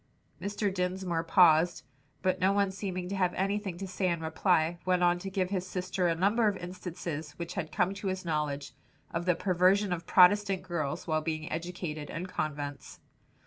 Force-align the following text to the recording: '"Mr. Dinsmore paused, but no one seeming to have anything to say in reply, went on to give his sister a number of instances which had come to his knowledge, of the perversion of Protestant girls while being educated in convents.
'"Mr. 0.41 0.73
Dinsmore 0.73 1.23
paused, 1.23 1.83
but 2.23 2.39
no 2.39 2.51
one 2.53 2.71
seeming 2.71 3.07
to 3.07 3.15
have 3.15 3.35
anything 3.35 3.77
to 3.77 3.87
say 3.87 4.09
in 4.09 4.19
reply, 4.19 4.79
went 4.83 5.03
on 5.03 5.19
to 5.19 5.29
give 5.29 5.51
his 5.51 5.67
sister 5.67 6.07
a 6.07 6.15
number 6.15 6.47
of 6.47 6.57
instances 6.57 7.33
which 7.33 7.53
had 7.53 7.71
come 7.71 7.93
to 7.93 8.07
his 8.07 8.25
knowledge, 8.25 8.73
of 9.11 9.25
the 9.25 9.35
perversion 9.35 9.93
of 9.93 10.07
Protestant 10.07 10.63
girls 10.63 11.05
while 11.05 11.21
being 11.21 11.51
educated 11.51 12.09
in 12.09 12.25
convents. 12.25 12.99